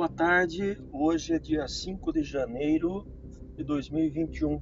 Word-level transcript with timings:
boa 0.00 0.08
tarde. 0.08 0.78
Hoje 0.90 1.34
é 1.34 1.38
dia 1.38 1.68
5 1.68 2.10
de 2.10 2.22
janeiro 2.22 3.06
de 3.54 3.62
2021. 3.62 4.58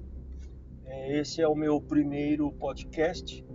É, 0.84 1.20
esse 1.20 1.40
é 1.40 1.46
o 1.46 1.54
meu 1.54 1.80
primeiro 1.80 2.50
podcast 2.50 3.46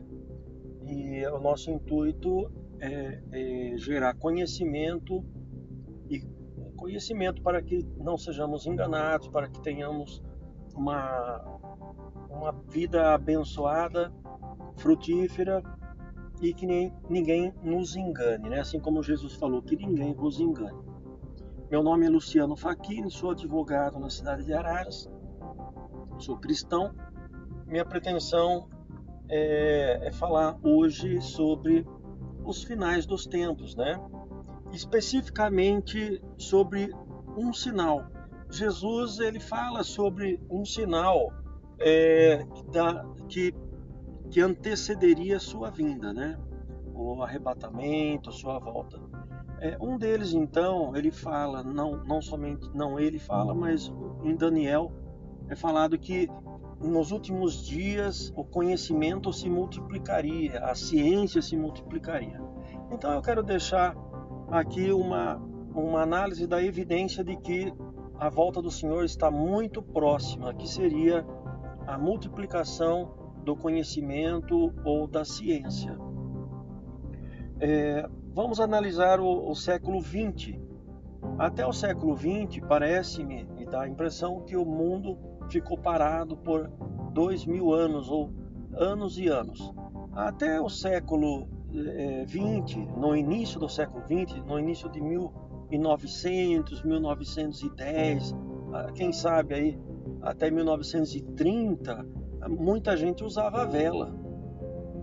e 0.87 1.27
o 1.27 1.39
nosso 1.41 1.69
intuito 1.69 2.49
é, 2.79 3.21
é 3.33 3.77
gerar 3.77 4.13
conhecimento 4.13 5.25
e 6.09 6.21
conhecimento 6.77 7.41
para 7.41 7.61
que 7.61 7.85
não 7.97 8.17
sejamos 8.17 8.65
enganados, 8.65 9.27
para 9.27 9.49
que 9.49 9.61
tenhamos 9.61 10.23
uma, 10.73 11.59
uma 12.29 12.53
vida 12.69 13.13
abençoada, 13.13 14.09
frutífera 14.77 15.61
e 16.41 16.53
que 16.53 16.65
nem, 16.65 16.93
ninguém 17.09 17.53
nos 17.61 17.97
engane, 17.97 18.47
né? 18.47 18.61
assim 18.61 18.79
como 18.79 19.03
Jesus 19.03 19.33
falou, 19.33 19.61
que 19.61 19.75
ninguém 19.75 20.13
vos 20.13 20.39
engane. 20.39 20.93
Meu 21.69 21.81
nome 21.81 22.05
é 22.05 22.09
Luciano 22.09 22.55
Facchini, 22.55 23.09
sou 23.09 23.31
advogado 23.31 23.99
na 23.99 24.09
cidade 24.09 24.45
de 24.45 24.53
Araras, 24.53 25.09
sou 26.19 26.37
cristão. 26.37 26.93
Minha 27.65 27.85
pretensão 27.85 28.69
é, 29.27 30.07
é 30.07 30.11
falar 30.11 30.57
hoje 30.63 31.19
sobre 31.21 31.85
os 32.43 32.63
finais 32.63 33.05
dos 33.05 33.25
tempos, 33.25 33.75
né? 33.75 33.99
especificamente 34.71 36.21
sobre 36.37 36.93
um 37.37 37.51
sinal. 37.53 38.05
Jesus 38.51 39.19
ele 39.19 39.39
fala 39.39 39.83
sobre 39.83 40.39
um 40.49 40.63
sinal 40.63 41.33
é, 41.79 42.45
da, 42.71 43.05
que 43.27 43.53
que 44.33 44.41
antecederia 44.41 45.39
sua 45.39 45.69
vinda, 45.69 46.11
né? 46.11 46.39
O 46.91 47.21
arrebatamento, 47.21 48.31
sua 48.31 48.57
volta. 48.57 48.99
É, 49.59 49.77
um 49.79 49.97
deles, 49.97 50.33
então, 50.33 50.95
ele 50.95 51.11
fala, 51.11 51.63
não, 51.63 52.03
não 52.03 52.21
somente, 52.21 52.69
não 52.73 52.99
ele 52.99 53.19
fala, 53.19 53.53
mas 53.53 53.91
em 54.23 54.35
Daniel 54.35 54.91
é 55.47 55.55
falado 55.55 55.97
que 55.97 56.29
nos 56.81 57.11
últimos 57.11 57.65
dias 57.65 58.33
o 58.35 58.43
conhecimento 58.43 59.31
se 59.31 59.49
multiplicaria, 59.49 60.59
a 60.59 60.75
ciência 60.75 61.41
se 61.41 61.55
multiplicaria. 61.55 62.41
Então 62.91 63.13
eu 63.13 63.21
quero 63.21 63.41
deixar 63.41 63.95
aqui 64.51 64.91
uma, 64.91 65.37
uma 65.73 66.01
análise 66.01 66.45
da 66.45 66.61
evidência 66.61 67.23
de 67.23 67.35
que 67.37 67.73
a 68.19 68.29
volta 68.29 68.61
do 68.61 68.69
Senhor 68.69 69.03
está 69.03 69.31
muito 69.31 69.81
próxima, 69.81 70.53
que 70.53 70.67
seria 70.67 71.25
a 71.87 71.97
multiplicação 71.97 73.15
do 73.43 73.55
conhecimento 73.55 74.73
ou 74.85 75.07
da 75.07 75.25
ciência. 75.25 75.97
É, 77.59 78.07
vamos 78.33 78.59
analisar 78.59 79.19
o, 79.19 79.49
o 79.49 79.55
século 79.55 80.01
XX. 80.01 80.59
Até 81.37 81.65
o 81.65 81.71
século 81.71 82.17
XX, 82.17 82.59
parece-me 82.67 83.47
e 83.57 83.65
dá 83.65 83.81
a 83.83 83.87
impressão 83.87 84.41
que 84.41 84.57
o 84.57 84.65
mundo 84.65 85.17
ficou 85.49 85.77
parado 85.77 86.35
por 86.37 86.69
dois 87.13 87.45
mil 87.45 87.73
anos 87.73 88.09
ou 88.09 88.29
anos 88.75 89.17
e 89.17 89.27
anos. 89.27 89.73
Até 90.13 90.59
o 90.59 90.69
século 90.69 91.47
XX, 92.27 92.77
é, 92.77 92.99
no 92.99 93.15
início 93.15 93.59
do 93.59 93.69
século 93.69 94.03
XX, 94.03 94.43
no 94.45 94.59
início 94.59 94.89
de 94.89 95.01
1900, 95.01 96.83
1910, 96.83 98.35
ah, 98.73 98.91
quem 98.93 99.11
sabe 99.13 99.53
aí 99.53 99.79
até 100.21 100.51
1930, 100.51 102.05
muita 102.49 102.97
gente 102.97 103.23
usava 103.23 103.65
vela. 103.65 104.13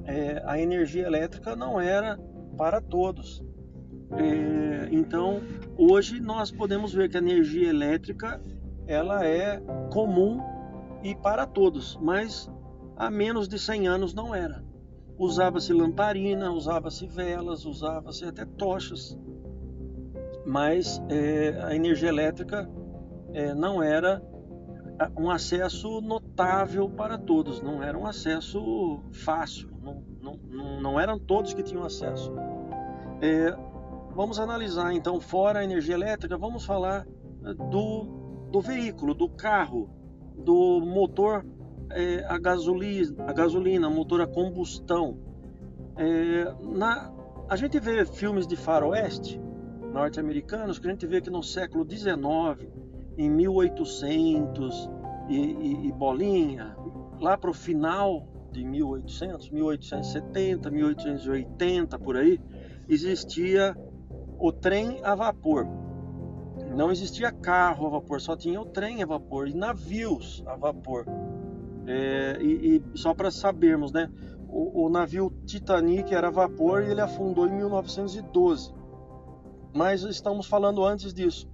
É, 0.04 0.42
a 0.44 0.58
energia 0.58 1.06
elétrica 1.06 1.54
não 1.54 1.80
era 1.80 2.18
para 2.60 2.78
todos. 2.78 3.42
É, 4.18 4.90
então, 4.92 5.40
hoje 5.78 6.20
nós 6.20 6.50
podemos 6.50 6.92
ver 6.92 7.08
que 7.08 7.16
a 7.16 7.20
energia 7.20 7.70
elétrica 7.70 8.38
ela 8.86 9.24
é 9.24 9.58
comum 9.90 10.42
e 11.02 11.14
para 11.14 11.46
todos, 11.46 11.98
mas 12.02 12.50
há 12.98 13.10
menos 13.10 13.48
de 13.48 13.58
100 13.58 13.88
anos 13.88 14.12
não 14.12 14.34
era. 14.34 14.62
Usava-se 15.16 15.72
lamparina, 15.72 16.52
usava-se 16.52 17.06
velas, 17.06 17.64
usava-se 17.64 18.26
até 18.26 18.44
tochas, 18.44 19.18
mas 20.44 21.02
é, 21.08 21.58
a 21.64 21.74
energia 21.74 22.10
elétrica 22.10 22.70
é, 23.32 23.54
não 23.54 23.82
era 23.82 24.22
um 25.18 25.30
acesso 25.30 26.02
notável 26.02 26.90
para 26.90 27.16
todos, 27.16 27.62
não 27.62 27.82
era 27.82 27.96
um 27.96 28.06
acesso 28.06 29.00
fácil, 29.12 29.70
não, 29.82 30.02
não, 30.20 30.80
não 30.82 31.00
eram 31.00 31.18
todos 31.18 31.54
que 31.54 31.62
tinham 31.62 31.84
acesso. 31.84 32.30
É, 33.20 33.54
vamos 34.14 34.38
analisar 34.38 34.92
então, 34.92 35.20
fora 35.20 35.60
a 35.60 35.64
energia 35.64 35.94
elétrica, 35.94 36.36
vamos 36.38 36.64
falar 36.64 37.06
é, 37.44 37.54
do, 37.54 38.04
do 38.50 38.60
veículo, 38.60 39.14
do 39.14 39.28
carro, 39.28 39.90
do 40.36 40.80
motor 40.80 41.44
é, 41.90 42.24
a, 42.26 42.38
gasolina, 42.38 43.24
a 43.26 43.32
gasolina, 43.32 43.90
motor 43.90 44.20
a 44.20 44.26
combustão. 44.26 45.18
É, 45.96 46.54
na, 46.62 47.12
a 47.48 47.56
gente 47.56 47.78
vê 47.78 48.04
filmes 48.06 48.46
de 48.46 48.56
faroeste 48.56 49.40
norte-americanos 49.92 50.78
que 50.78 50.86
a 50.86 50.90
gente 50.90 51.06
vê 51.06 51.20
que 51.20 51.30
no 51.30 51.42
século 51.42 51.84
XIX 51.88 52.68
em 53.18 53.28
1800 53.28 54.90
e, 55.28 55.36
e, 55.36 55.86
e 55.88 55.92
bolinha, 55.92 56.76
lá 57.20 57.36
para 57.36 57.50
o 57.50 57.54
final 57.54 58.26
de 58.50 58.64
1800, 58.64 59.50
1870, 59.50 60.70
1880 60.70 61.98
por 61.98 62.16
aí, 62.16 62.40
existia 62.92 63.76
o 64.38 64.52
trem 64.52 65.00
a 65.02 65.14
vapor. 65.14 65.66
Não 66.74 66.90
existia 66.90 67.32
carro 67.32 67.86
a 67.86 67.90
vapor, 67.90 68.20
só 68.20 68.36
tinha 68.36 68.60
o 68.60 68.66
trem 68.66 69.02
a 69.02 69.06
vapor 69.06 69.48
e 69.48 69.54
navios 69.54 70.42
a 70.46 70.56
vapor. 70.56 71.06
É, 71.86 72.38
e, 72.40 72.76
e, 72.76 72.98
só 72.98 73.14
para 73.14 73.30
sabermos, 73.30 73.92
né? 73.92 74.10
O, 74.48 74.86
o, 74.86 74.88
navio 74.88 75.32
Titanic 75.46 76.12
era 76.12 76.28
a 76.28 76.30
vapor 76.30 76.82
e 76.82 76.90
ele 76.90 77.00
afundou 77.00 77.46
em 77.46 77.54
1912. 77.54 78.72
Mas 79.74 80.02
estamos 80.02 80.46
falando 80.46 80.84
antes 80.84 81.14
disso 81.14 81.48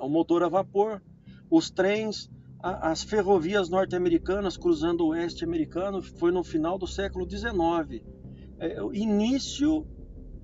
o 0.00 0.08
motor 0.08 0.42
a 0.42 0.48
vapor, 0.48 1.02
os 1.50 1.70
trens, 1.70 2.30
as 2.62 3.02
ferrovias 3.02 3.68
norte-americanas 3.68 4.56
cruzando 4.56 5.02
o 5.02 5.08
oeste 5.08 5.44
americano 5.44 6.02
foi 6.02 6.30
no 6.30 6.42
final 6.42 6.78
do 6.78 6.86
século 6.86 7.28
XIX, 7.28 8.02
é, 8.58 8.76
início 8.92 9.86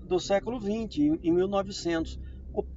do 0.06 0.19
século 0.19 0.61
XX, 0.61 1.19
em 1.22 1.33
1900. 1.33 2.19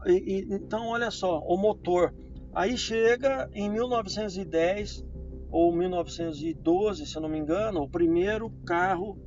então, 0.05 0.87
olha 0.87 1.11
só, 1.11 1.39
o 1.39 1.57
motor. 1.57 2.13
Aí 2.53 2.77
chega 2.77 3.49
em 3.53 3.69
1910 3.69 5.05
ou 5.51 5.71
1912, 5.71 7.05
se 7.05 7.19
não 7.19 7.29
me 7.29 7.37
engano, 7.37 7.81
o 7.81 7.89
primeiro 7.89 8.49
carro 8.65 9.17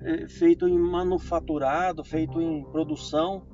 é, 0.00 0.28
feito 0.28 0.68
em 0.68 0.78
manufaturado, 0.78 2.04
feito 2.04 2.40
em 2.40 2.64
produção. 2.64 3.46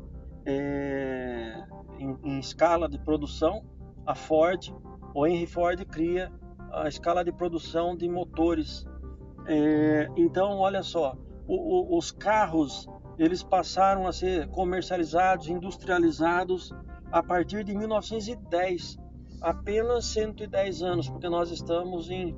É, 0.47 1.63
em, 1.99 2.17
em 2.25 2.39
escala 2.39 2.89
de 2.89 2.99
produção, 2.99 3.65
a 4.07 4.15
Ford, 4.15 4.73
o 5.15 5.27
Henry 5.27 5.47
Ford 5.47 5.85
cria 5.87 6.33
a 6.73 6.89
escala 6.89 7.25
de 7.25 7.33
produção 7.33 7.97
de 7.97 8.09
motores. 8.09 8.87
É, 9.47 10.09
então, 10.17 10.59
olha 10.59 10.83
só, 10.83 11.17
o, 11.47 11.95
o, 11.95 11.99
os 11.99 12.11
carros 12.11 12.89
eles 13.19 13.43
passaram 13.43 14.07
a 14.07 14.13
ser 14.13 14.49
comercializados, 14.49 15.49
industrializados 15.49 16.73
a 17.11 17.23
partir 17.23 17.65
de 17.65 17.75
1910, 17.75 18.99
apenas 19.41 20.05
110 20.07 20.83
anos, 20.83 21.09
porque 21.09 21.29
nós 21.29 21.51
estamos 21.51 22.11
em 22.11 22.37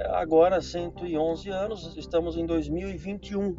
agora 0.00 0.60
111 0.60 1.50
anos, 1.50 1.96
estamos 1.96 2.36
em 2.36 2.46
2021. 2.46 3.56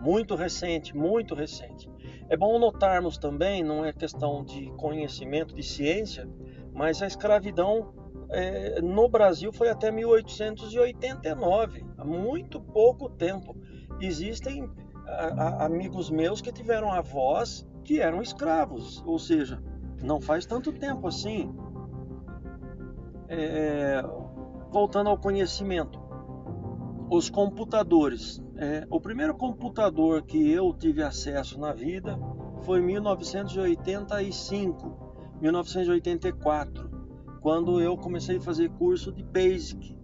Muito 0.00 0.34
recente, 0.34 0.96
muito 0.96 1.34
recente. 1.34 1.90
É 2.28 2.36
bom 2.36 2.58
notarmos 2.58 3.18
também, 3.18 3.62
não 3.62 3.84
é 3.84 3.92
questão 3.92 4.44
de 4.44 4.70
conhecimento, 4.76 5.54
de 5.54 5.62
ciência, 5.62 6.28
mas 6.72 7.02
a 7.02 7.06
escravidão 7.06 7.94
é, 8.30 8.80
no 8.80 9.08
Brasil 9.08 9.52
foi 9.52 9.68
até 9.68 9.90
1889, 9.90 11.84
há 11.96 12.04
muito 12.04 12.60
pouco 12.60 13.08
tempo. 13.08 13.56
Existem 14.00 14.68
a, 15.06 15.64
amigos 15.64 16.10
meus 16.10 16.40
que 16.40 16.52
tiveram 16.52 16.92
avós 16.92 17.66
que 17.84 18.00
eram 18.00 18.20
escravos, 18.20 19.02
ou 19.06 19.18
seja, 19.18 19.62
não 20.02 20.20
faz 20.20 20.44
tanto 20.44 20.72
tempo 20.72 21.06
assim. 21.06 21.54
É, 23.28 24.02
voltando 24.70 25.08
ao 25.08 25.18
conhecimento, 25.18 26.00
os 27.10 27.30
computadores. 27.30 28.42
É, 28.56 28.86
o 28.90 29.00
primeiro 29.00 29.34
computador 29.34 30.22
que 30.22 30.50
eu 30.50 30.72
tive 30.72 31.02
acesso 31.02 31.60
na 31.60 31.72
vida 31.72 32.18
foi 32.62 32.80
em 32.80 32.86
1985, 32.86 35.38
1984, 35.40 36.90
quando 37.40 37.80
eu 37.80 37.96
comecei 37.96 38.38
a 38.38 38.40
fazer 38.40 38.70
curso 38.70 39.12
de 39.12 39.22
Basic, 39.22 39.96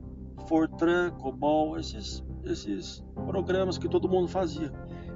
Fortran, 0.46 1.10
COBOL, 1.12 1.78
esses, 1.78 2.22
esses 2.44 3.02
programas 3.26 3.78
que 3.78 3.88
todo 3.88 4.08
mundo 4.08 4.28
fazia. 4.28 4.72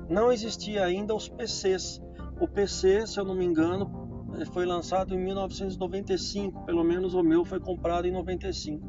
Não 0.09 0.31
existia 0.31 0.85
ainda 0.85 1.15
os 1.15 1.29
PCs. 1.29 2.01
O 2.41 2.47
PC, 2.47 3.07
se 3.07 3.19
eu 3.19 3.25
não 3.25 3.35
me 3.35 3.45
engano, 3.45 4.07
foi 4.53 4.67
lançado 4.67 5.15
em 5.15 5.19
1995, 5.19 6.65
pelo 6.65 6.85
menos 6.85 7.15
o 7.15 7.23
meu 7.23 7.45
foi 7.45 7.59
comprado 7.59 8.07
em 8.07 8.13
95. 8.13 8.87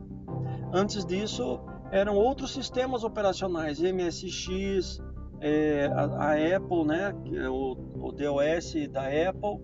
Antes 0.74 1.06
disso, 1.06 1.60
eram 1.92 2.16
outros 2.16 2.52
sistemas 2.52 3.04
operacionais, 3.04 3.80
MSX, 3.80 5.02
é, 5.40 5.86
a, 5.94 6.04
a, 6.04 6.58
Apple, 6.58 6.84
né, 6.86 7.16
é 7.34 7.50
o, 7.50 7.78
o 7.96 8.12
DOS 8.12 8.74
da 8.92 9.04
Apple, 9.04 9.62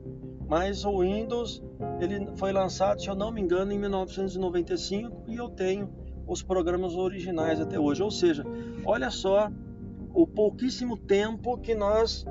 mas 0.48 0.86
o 0.86 1.00
Windows 1.00 1.62
ele 2.00 2.28
foi 2.38 2.52
lançado, 2.52 3.02
se 3.02 3.10
eu 3.10 3.16
não 3.16 3.32
me 3.32 3.42
engano, 3.42 3.72
em 3.72 3.80
1995 3.80 5.24
e 5.28 5.36
eu 5.36 5.50
tenho 5.50 5.90
os 6.28 6.42
programas 6.42 6.96
originais 6.96 7.60
até 7.60 7.80
hoje. 7.80 8.04
Ou 8.04 8.12
seja, 8.12 8.46
olha 8.86 9.10
só 9.10 9.50
o 10.14 10.28
pouquíssimo 10.28 10.96
tempo 10.96 11.58
que 11.58 11.74
nós 11.74 12.26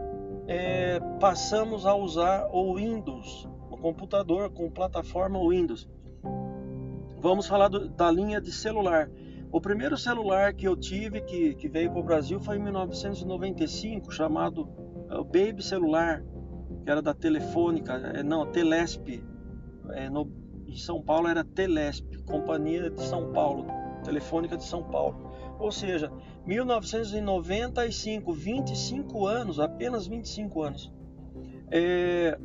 é, 0.46 1.00
passamos 1.20 1.84
a 1.84 1.94
usar 1.94 2.48
o 2.52 2.76
Windows, 2.76 3.48
o 3.70 3.76
computador 3.76 4.50
com 4.50 4.70
plataforma 4.70 5.38
Windows. 5.38 5.88
Vamos 7.18 7.46
falar 7.46 7.68
do, 7.68 7.88
da 7.88 8.10
linha 8.10 8.40
de 8.40 8.52
celular. 8.52 9.10
O 9.50 9.60
primeiro 9.60 9.96
celular 9.98 10.54
que 10.54 10.66
eu 10.66 10.76
tive 10.76 11.20
que, 11.20 11.54
que 11.54 11.68
veio 11.68 11.90
para 11.90 12.00
o 12.00 12.02
Brasil 12.02 12.40
foi 12.40 12.56
em 12.56 12.62
1995, 12.62 14.10
chamado 14.10 14.62
uh, 15.10 15.24
Baby 15.24 15.62
Celular, 15.62 16.24
que 16.84 16.90
era 16.90 17.02
da 17.02 17.12
Telefônica, 17.12 17.92
é, 17.92 18.22
não, 18.22 18.46
Telesp. 18.46 19.22
É, 19.90 20.08
no, 20.08 20.30
em 20.66 20.76
São 20.76 21.02
Paulo 21.02 21.28
era 21.28 21.44
Telesp, 21.44 22.16
Companhia 22.24 22.90
de 22.90 23.02
São 23.02 23.32
Paulo, 23.32 23.66
Telefônica 24.02 24.56
de 24.56 24.64
São 24.64 24.82
Paulo. 24.84 25.32
Ou 25.62 25.70
seja, 25.70 26.10
1995, 26.44 28.32
25 28.32 29.26
anos, 29.26 29.60
apenas 29.60 30.08
25 30.08 30.62
anos. 30.62 30.92
É, 31.70 32.36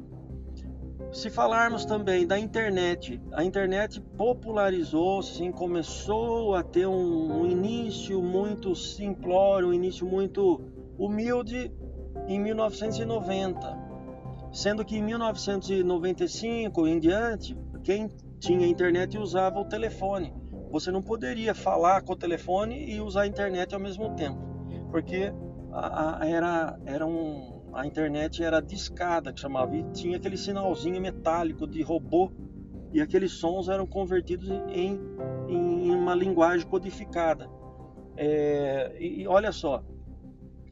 se 1.11 1.31
falarmos 1.31 1.83
também 1.83 2.27
da 2.27 2.37
internet, 2.37 3.19
a 3.31 3.43
internet 3.43 3.99
popularizou, 4.15 5.23
sim, 5.23 5.51
começou 5.51 6.53
a 6.53 6.61
ter 6.61 6.85
um, 6.85 7.41
um 7.41 7.47
início 7.47 8.21
muito 8.21 8.75
simplório, 8.75 9.69
um 9.69 9.73
início 9.73 10.05
muito 10.05 10.61
humilde 10.95 11.71
em 12.27 12.39
1990, 12.39 13.77
sendo 14.51 14.85
que 14.85 14.95
em 14.95 15.01
1995 15.01 16.87
em 16.87 16.99
diante, 16.99 17.57
quem 17.83 18.09
tinha 18.39 18.67
internet 18.67 19.17
usava 19.17 19.59
o 19.59 19.65
telefone. 19.65 20.31
Você 20.71 20.91
não 20.91 21.01
poderia 21.01 21.55
falar 21.55 22.01
com 22.01 22.13
o 22.13 22.15
telefone 22.15 22.91
e 22.91 22.99
usar 22.99 23.21
a 23.21 23.27
internet 23.27 23.73
ao 23.73 23.79
mesmo 23.79 24.13
tempo, 24.15 24.39
porque 24.91 25.31
a, 25.71 26.23
a, 26.23 26.27
era, 26.27 26.79
era 26.85 27.05
um, 27.05 27.69
a 27.73 27.85
internet 27.85 28.43
era 28.43 28.61
discada, 28.61 29.31
que 29.31 29.39
chamava, 29.39 29.75
e 29.75 29.83
tinha 29.91 30.17
aquele 30.17 30.37
sinalzinho 30.37 30.99
metálico 31.01 31.67
de 31.67 31.81
robô, 31.81 32.31
e 32.91 33.01
aqueles 33.01 33.33
sons 33.33 33.69
eram 33.69 33.85
convertidos 33.85 34.49
em, 34.69 34.99
em 35.47 35.91
uma 35.91 36.15
linguagem 36.15 36.67
codificada. 36.67 37.49
É, 38.15 38.97
e 38.99 39.27
olha 39.27 39.51
só, 39.51 39.83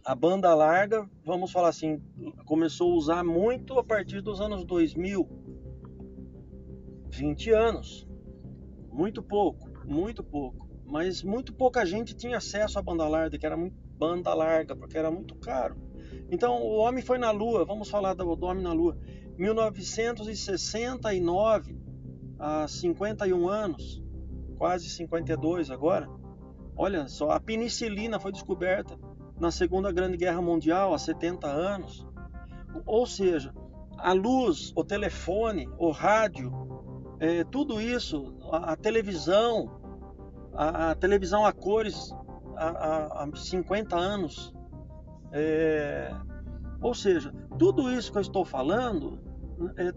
a 0.04 0.16
banda 0.16 0.54
larga, 0.54 1.10
vamos 1.26 1.52
falar 1.52 1.70
assim, 1.70 2.02
começou 2.46 2.92
a 2.92 2.96
usar 2.96 3.24
muito 3.24 3.78
a 3.78 3.84
partir 3.84 4.22
dos 4.22 4.42
anos 4.42 4.64
2000, 4.66 5.28
20 7.10 7.52
anos, 7.52 8.08
muito 8.92 9.22
pouco, 9.22 9.65
muito 9.86 10.24
pouco, 10.24 10.68
mas 10.86 11.22
muito 11.24 11.54
pouca 11.54 11.86
gente 11.86 12.16
tinha 12.16 12.38
acesso 12.38 12.80
à 12.80 12.82
banda 12.82 13.08
larga, 13.08 13.38
que 13.38 13.46
era 13.46 13.56
muito 13.56 13.78
banda 13.98 14.34
larga, 14.34 14.76
porque 14.76 14.98
era 14.98 15.12
muito 15.12 15.36
caro. 15.36 15.78
Então, 16.30 16.62
o 16.62 16.76
homem 16.78 17.02
foi 17.04 17.18
na 17.18 17.32
Lua, 17.32 17.66
vamos 17.66 17.90
falar 17.90 18.14
do, 18.14 18.46
homem 18.46 18.64
na 18.64 18.72
Lua. 18.74 18.98
1969, 19.38 21.78
há 22.40 22.68
51 22.68 23.48
anos, 23.48 24.04
quase 24.58 24.90
52 24.90 25.72
agora. 25.72 26.10
Olha 26.76 27.08
só, 27.08 27.30
a 27.32 27.40
penicilina 27.40 28.20
foi 28.20 28.32
descoberta 28.32 29.00
na 29.40 29.52
Segunda 29.52 29.92
Grande 29.92 30.18
Guerra 30.18 30.42
Mundial, 30.42 30.94
há 30.94 30.98
70 30.98 31.48
anos. 31.48 32.06
Ou 32.86 33.06
seja, 33.06 33.54
a 33.98 34.14
luz, 34.14 34.72
o 34.76 34.84
telefone, 34.84 35.70
o 35.78 35.92
rádio, 35.92 36.52
é, 37.20 37.44
tudo 37.44 37.80
isso, 37.80 38.36
a, 38.58 38.76
televisão, 38.76 39.80
a, 40.54 40.92
a, 40.92 40.96
televisão 40.96 41.46
a 41.46 41.52
cores 41.52 42.14
há, 42.56 43.24
há 43.24 43.36
50 43.36 43.96
anos, 43.96 44.54
é, 45.32 46.12
ou 46.82 46.94
seja, 46.94 47.34
tudo 47.58 47.92
isso 47.92 48.12
que 48.12 48.18
eu 48.18 48.22
estou 48.22 48.46
falando 48.46 49.20
é, 49.78 49.88
é 49.88 49.94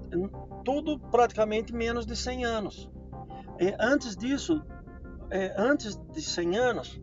tudo 0.64 0.98
praticamente 0.98 1.72
menos 1.72 2.06
de 2.06 2.16
100 2.16 2.44
anos. 2.44 2.90
É, 3.58 3.76
antes 3.80 4.16
disso, 4.16 4.62
é, 5.30 5.54
antes 5.56 5.96
de 6.12 6.22
100 6.22 6.56
anos, 6.58 7.00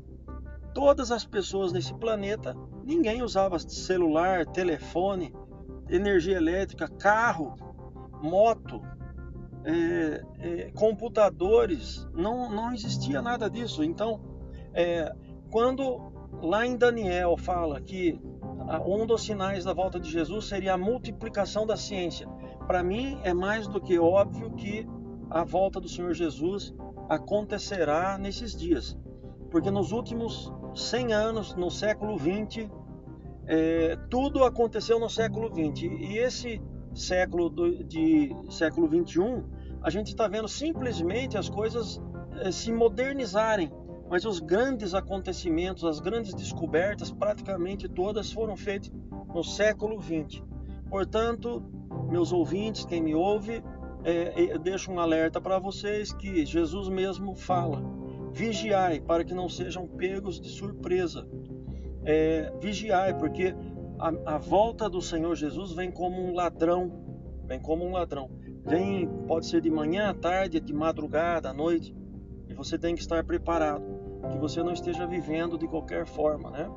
todas 0.74 1.12
as 1.12 1.26
pessoas 1.26 1.72
nesse 1.72 1.94
planeta, 1.94 2.56
ninguém 2.84 3.22
usava 3.22 3.60
celular, 3.60 4.46
telefone, 4.46 5.34
energia 5.90 6.38
elétrica, 6.38 6.88
carro, 6.88 7.56
moto, 8.22 8.82
é, 9.66 10.24
é, 10.40 10.72
computadores, 10.72 12.08
não, 12.14 12.50
não 12.50 12.74
existia 12.74 13.22
nada 13.22 13.50
disso. 13.50 13.84
Então, 13.84 14.22
é, 14.74 15.12
quando 15.52 16.14
lá 16.42 16.66
em 16.66 16.78
Daniel 16.78 17.36
fala 17.36 17.82
que 17.82 18.20
um 18.86 19.06
dos 19.06 19.24
sinais 19.24 19.64
da 19.64 19.74
volta 19.74 20.00
de 20.00 20.10
Jesus 20.10 20.46
seria 20.46 20.74
a 20.74 20.78
multiplicação 20.78 21.66
da 21.66 21.78
ciência. 21.78 22.28
Para 22.66 22.84
mim 22.84 23.20
é 23.24 23.34
mais 23.34 23.68
do 23.68 23.80
que 23.80 24.00
óbvio 24.00 24.52
que 24.52 24.88
a 25.30 25.44
volta 25.44 25.80
do 25.80 25.88
Senhor 25.88 26.14
Jesus 26.14 26.74
acontecerá 27.08 28.18
nesses 28.18 28.56
dias, 28.56 28.98
porque 29.52 29.70
nos 29.70 29.92
últimos 29.92 30.52
100 30.74 31.14
anos, 31.14 31.56
no 31.56 31.70
século 31.70 32.18
20, 32.18 32.70
é, 33.48 33.98
tudo 34.10 34.44
aconteceu 34.44 35.00
no 35.00 35.10
século 35.10 35.54
20 35.54 35.86
e 35.86 36.18
esse 36.18 36.62
século 36.96 37.50
do, 37.50 37.84
de 37.84 38.36
século 38.50 38.88
21 38.88 39.44
a 39.82 39.90
gente 39.90 40.08
está 40.08 40.28
vendo 40.28 40.48
simplesmente 40.48 41.38
as 41.38 41.50
coisas 41.50 42.02
é, 42.42 42.52
se 42.52 42.72
modernizarem 42.72 43.72
mas 44.10 44.24
os 44.26 44.40
grandes 44.40 44.94
acontecimentos, 44.94 45.84
as 45.84 46.00
grandes 46.00 46.34
descobertas, 46.34 47.12
praticamente 47.12 47.90
todas 47.90 48.32
foram 48.32 48.56
feitas 48.56 48.92
no 49.34 49.44
século 49.44 50.02
XX. 50.02 50.42
Portanto, 50.90 51.64
meus 52.10 52.32
ouvintes, 52.32 52.86
quem 52.86 53.02
me 53.02 53.16
ouve, 53.16 53.64
é, 54.04 54.54
eu 54.54 54.60
deixo 54.60 54.92
um 54.92 55.00
alerta 55.00 55.42
para 55.42 55.58
vocês 55.58 56.14
que 56.14 56.46
Jesus 56.46 56.88
mesmo 56.88 57.36
fala: 57.36 57.82
vigiai 58.32 59.02
para 59.02 59.24
que 59.24 59.34
não 59.34 59.50
sejam 59.50 59.88
pegos 59.88 60.40
de 60.40 60.50
surpresa. 60.50 61.28
É, 62.08 62.54
vigiai, 62.62 63.18
porque 63.18 63.56
a, 64.06 64.36
a 64.36 64.38
volta 64.38 64.90
do 64.90 65.02
Senhor 65.02 65.36
Jesus 65.36 65.72
vem 65.74 65.92
como 65.92 66.22
um 66.22 66.34
ladrão, 66.34 66.92
vem 67.48 67.60
como 67.60 67.84
um 67.86 67.92
ladrão. 67.92 68.30
Vem, 68.64 69.08
pode 69.28 69.48
ser 69.48 69.62
de 69.62 69.70
manhã, 69.70 70.10
à 70.10 70.14
tarde, 70.14 70.60
de 70.60 70.74
madrugada, 70.74 71.50
à 71.50 71.54
noite, 71.54 71.96
e 72.48 72.54
você 72.54 72.78
tem 72.78 72.94
que 72.96 73.02
estar 73.02 73.24
preparado 73.24 73.84
que 74.32 74.38
você 74.40 74.64
não 74.64 74.74
esteja 74.74 75.06
vivendo 75.06 75.58
de 75.58 75.68
qualquer 75.68 76.06
forma, 76.06 76.50
né? 76.50 76.70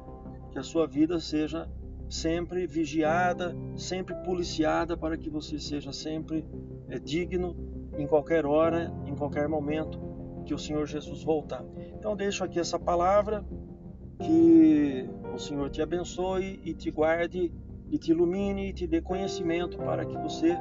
Que 0.52 0.58
a 0.58 0.62
sua 0.62 0.87
vida 0.87 1.18
seja 1.18 1.68
sempre 2.08 2.66
vigiada, 2.66 3.54
sempre 3.76 4.14
policiada 4.16 4.97
para 4.97 5.16
que 5.16 5.30
você 5.30 5.58
seja 5.58 5.92
sempre 5.92 6.44
é, 6.88 6.99
digno 6.99 7.56
em 7.97 8.06
qualquer 8.06 8.47
hora, 8.47 8.92
em 9.06 9.14
qualquer 9.14 9.49
momento 9.49 9.99
que 10.44 10.54
o 10.54 10.58
Senhor 10.58 10.87
Jesus 10.87 11.23
voltar. 11.23 11.64
Então 11.94 12.16
deixo 12.16 12.44
aqui 12.44 12.58
essa 12.58 12.78
palavra 12.78 13.44
que 14.18 15.08
o 15.34 15.38
Senhor 15.38 15.70
te 15.70 15.80
abençoe 15.80 16.60
e 16.64 16.75
te 16.75 16.90
guarde 16.90 17.52
e 17.90 17.98
te 17.98 18.10
ilumine 18.10 18.70
e 18.70 18.72
te 18.72 18.87
dê 18.87 19.00
conhecimento 19.00 19.78
para 19.78 20.04
que 20.04 20.16
você 20.18 20.56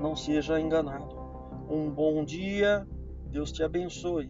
não 0.00 0.16
seja 0.16 0.60
enganado. 0.60 1.14
Um 1.68 1.90
bom 1.90 2.24
dia, 2.24 2.86
Deus 3.30 3.52
te 3.52 3.62
abençoe. 3.62 4.28